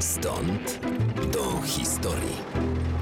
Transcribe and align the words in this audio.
Stąd 0.00 0.80
do 1.32 1.60
historii. 1.62 2.36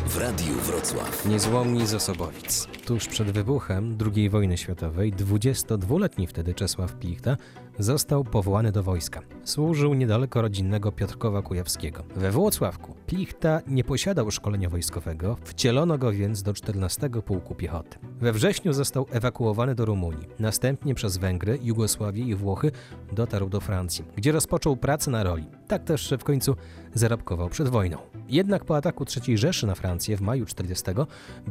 W 0.06 0.16
Radiu 0.16 0.54
Wrocław. 0.54 1.26
Niezłomni 1.26 1.86
z 1.86 1.94
Osobowic. 1.94 2.66
Tuż 2.86 3.08
przed 3.08 3.30
wybuchem 3.30 3.98
II 4.14 4.30
wojny 4.30 4.56
światowej 4.56 5.12
22-letni 5.12 6.26
wtedy 6.26 6.54
Czesław 6.54 6.92
Plichta 6.92 7.36
został 7.78 8.24
powołany 8.24 8.72
do 8.72 8.82
wojska. 8.82 9.20
Służył 9.44 9.94
niedaleko 9.94 10.42
rodzinnego 10.42 10.92
Piotrkowa 10.92 11.42
Kujawskiego. 11.42 12.04
We 12.16 12.30
Włocławku 12.30 12.94
Plichta 13.06 13.60
nie 13.66 13.84
posiadał 13.84 14.30
szkolenia 14.30 14.68
wojskowego, 14.68 15.36
wcielono 15.44 15.98
go 15.98 16.12
więc 16.12 16.42
do 16.42 16.54
14 16.54 17.10
Pułku 17.10 17.54
Piechoty. 17.54 17.98
We 18.20 18.32
wrześniu 18.32 18.72
został 18.72 19.06
ewakuowany 19.10 19.74
do 19.74 19.84
Rumunii. 19.84 20.28
Następnie 20.38 20.94
przez 20.94 21.16
Węgry, 21.16 21.58
Jugosławię 21.62 22.22
i 22.22 22.34
Włochy 22.34 22.70
dotarł 23.12 23.48
do 23.48 23.60
Francji, 23.60 24.04
gdzie 24.16 24.32
rozpoczął 24.32 24.76
pracę 24.76 25.10
na 25.10 25.22
roli. 25.22 25.44
Tak 25.68 25.84
też 25.84 26.14
w 26.18 26.24
końcu 26.24 26.56
zarobkował 26.94 27.48
przed 27.48 27.68
wojną. 27.68 27.98
Jednak 28.28 28.64
po 28.64 28.76
ataku 28.76 29.04
III 29.26 29.38
Rzeszy 29.38 29.66
na 29.66 29.74
Francję 29.74 30.16
w 30.16 30.20
maju 30.20 30.46
40 30.46 30.84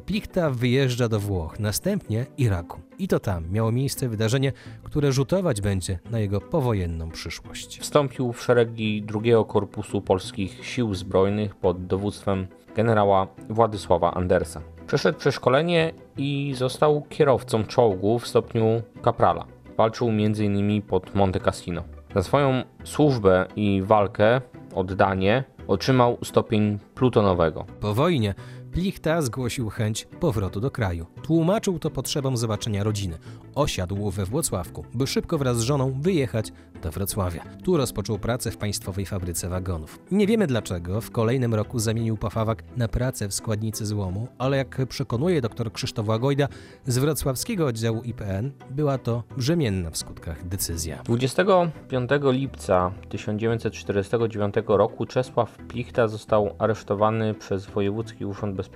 Plichta 0.05 0.49
wyjeżdża 0.49 1.07
do 1.07 1.19
Włoch, 1.19 1.59
następnie 1.59 2.25
Iraku. 2.37 2.79
I 2.99 3.07
to 3.07 3.19
tam 3.19 3.51
miało 3.51 3.71
miejsce 3.71 4.09
wydarzenie, 4.09 4.53
które 4.83 5.11
rzutować 5.11 5.61
będzie 5.61 5.99
na 6.11 6.19
jego 6.19 6.41
powojenną 6.41 7.11
przyszłość. 7.11 7.79
Wstąpił 7.79 8.33
w 8.33 8.41
szeregi 8.41 9.01
drugiego 9.01 9.45
Korpusu 9.45 10.01
Polskich 10.01 10.65
Sił 10.65 10.95
Zbrojnych 10.95 11.55
pod 11.55 11.85
dowództwem 11.85 12.47
generała 12.75 13.27
Władysława 13.49 14.13
Andersa. 14.13 14.76
Przeszedł 14.87 15.19
przeszkolenie 15.19 15.93
i 16.17 16.53
został 16.55 17.03
kierowcą 17.09 17.63
czołgu 17.63 18.19
w 18.19 18.27
stopniu 18.27 18.81
kaprala. 19.01 19.45
Walczył 19.77 20.09
m.in. 20.09 20.81
pod 20.81 21.15
Monte 21.15 21.39
Cassino. 21.39 21.83
Za 22.15 22.23
swoją 22.23 22.63
służbę 22.83 23.45
i 23.55 23.81
walkę, 23.85 24.41
oddanie, 24.75 25.43
otrzymał 25.67 26.17
stopień 26.23 26.79
plutonowego. 26.95 27.65
Po 27.79 27.93
wojnie 27.93 28.33
Plichta 28.77 29.21
zgłosił 29.21 29.69
chęć 29.69 30.07
powrotu 30.19 30.59
do 30.59 30.71
kraju. 30.71 31.05
Tłumaczył 31.23 31.79
to 31.79 31.89
potrzebą 31.89 32.37
zobaczenia 32.37 32.83
rodziny. 32.83 33.17
Osiadł 33.55 34.11
we 34.11 34.25
Włocławku, 34.25 34.85
by 34.93 35.07
szybko 35.07 35.37
wraz 35.37 35.57
z 35.57 35.61
żoną 35.61 36.01
wyjechać 36.01 36.51
do 36.81 36.91
Wrocławia. 36.91 37.43
Tu 37.63 37.77
rozpoczął 37.77 38.19
pracę 38.19 38.51
w 38.51 38.57
państwowej 38.57 39.05
fabryce 39.05 39.49
wagonów. 39.49 39.99
Nie 40.11 40.27
wiemy 40.27 40.47
dlaczego 40.47 41.01
w 41.01 41.11
kolejnym 41.11 41.55
roku 41.55 41.79
zamienił 41.79 42.17
Pafawak 42.17 42.63
na 42.75 42.87
pracę 42.87 43.27
w 43.27 43.33
składnicy 43.33 43.85
złomu, 43.85 44.27
ale 44.37 44.57
jak 44.57 44.87
przekonuje 44.89 45.41
dr 45.41 45.71
Krzysztof 45.73 46.07
Łagojda 46.07 46.47
z 46.85 46.97
wrocławskiego 46.97 47.65
oddziału 47.65 48.01
IPN, 48.01 48.51
była 48.69 48.97
to 48.97 49.23
brzemienna 49.37 49.89
w 49.89 49.97
skutkach 49.97 50.47
decyzja. 50.47 51.03
25 51.03 52.09
lipca 52.23 52.91
1949 53.09 54.55
roku 54.67 55.05
Czesław 55.05 55.57
Plichta 55.67 56.07
został 56.07 56.55
aresztowany 56.59 57.33
przez 57.33 57.65
Wojewódzki 57.65 58.25
Urząd 58.25 58.55
Bezpieczeństwa 58.55 58.66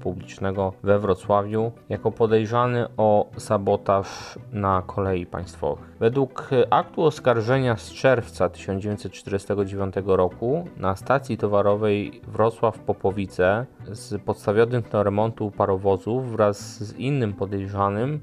Publicznego 0.00 0.72
we 0.82 0.98
Wrocławiu 0.98 1.72
jako 1.88 2.10
podejrzany 2.10 2.86
o 2.96 3.30
sabotaż 3.36 4.38
na 4.52 4.82
kolei 4.86 5.26
państwowych. 5.26 5.96
Według 6.00 6.50
aktu 6.70 7.02
oskarżenia 7.02 7.76
z 7.76 7.92
czerwca 7.92 8.48
1949 8.48 9.94
roku 10.06 10.68
na 10.76 10.96
stacji 10.96 11.36
towarowej 11.36 12.20
Wrocław-Popowice 12.32 13.64
z 13.92 14.22
podstawionych 14.22 14.88
do 14.88 15.02
remontu 15.02 15.50
parowozów 15.50 16.32
wraz 16.32 16.84
z 16.84 16.96
innym 16.98 17.32
podejrzanym 17.32 18.20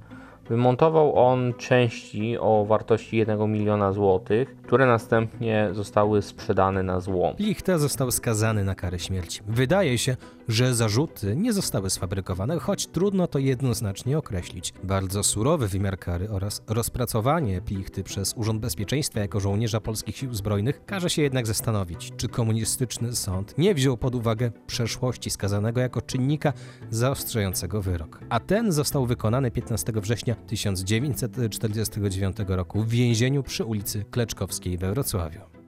Wymontował 0.52 1.16
on 1.16 1.54
części 1.54 2.38
o 2.38 2.66
wartości 2.66 3.18
1 3.18 3.52
miliona 3.52 3.92
złotych, 3.92 4.56
które 4.64 4.86
następnie 4.86 5.70
zostały 5.72 6.22
sprzedane 6.22 6.84
na 6.84 7.00
złom. 7.00 7.36
Plichta 7.36 7.78
został 7.78 8.12
skazany 8.12 8.64
na 8.64 8.76
karę 8.76 9.00
śmierci. 9.00 9.42
Wydaje 9.48 9.98
się, 9.98 10.16
że 10.48 10.76
zarzuty 10.76 11.36
nie 11.36 11.54
zostały 11.54 11.90
sfabrykowane, 11.90 12.60
choć 12.60 12.88
trudno 12.88 13.28
to 13.28 13.40
jednoznacznie 13.40 14.18
określić. 14.18 14.74
Bardzo 14.84 15.24
surowy 15.24 15.68
wymiar 15.68 16.00
kary 16.00 16.30
oraz 16.30 16.64
rozpracowanie 16.68 17.62
Plichty 17.62 18.04
przez 18.04 18.34
Urząd 18.38 18.62
Bezpieczeństwa 18.62 19.20
jako 19.20 19.40
żołnierza 19.40 19.82
polskich 19.82 20.18
sił 20.18 20.34
zbrojnych 20.34 20.86
każe 20.86 21.10
się 21.10 21.22
jednak 21.22 21.48
zastanowić, 21.48 22.12
czy 22.18 22.28
komunistyczny 22.28 23.16
sąd 23.16 23.58
nie 23.58 23.76
wziął 23.76 23.98
pod 23.98 24.16
uwagę 24.16 24.52
przeszłości 24.68 25.30
skazanego 25.30 25.82
jako 25.82 26.02
czynnika 26.02 26.54
zaostrzającego 26.90 27.82
wyrok. 27.82 28.20
A 28.30 28.40
ten 28.40 28.72
został 28.72 29.06
wykonany 29.06 29.52
15 29.52 29.92
września 29.96 30.36
1949 30.48 32.38
roku 32.48 32.84
w 32.84 32.90
więzieniu 32.90 33.44
przy 33.44 33.66
ulicy 33.66 34.06
Kleczkowskiej 34.12 34.78
we 34.78 34.92
Wrocławiu. 34.94 35.61